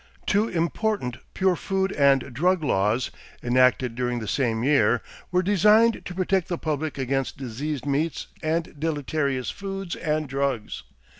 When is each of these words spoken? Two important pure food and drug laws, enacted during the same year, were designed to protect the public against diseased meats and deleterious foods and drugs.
Two 0.25 0.47
important 0.47 1.17
pure 1.35 1.55
food 1.55 1.91
and 1.91 2.33
drug 2.33 2.63
laws, 2.63 3.11
enacted 3.43 3.93
during 3.93 4.17
the 4.17 4.27
same 4.27 4.63
year, 4.63 5.03
were 5.31 5.43
designed 5.43 6.03
to 6.05 6.15
protect 6.15 6.47
the 6.47 6.57
public 6.57 6.97
against 6.97 7.37
diseased 7.37 7.85
meats 7.85 8.25
and 8.41 8.79
deleterious 8.79 9.51
foods 9.51 9.95
and 9.95 10.27
drugs. 10.27 10.81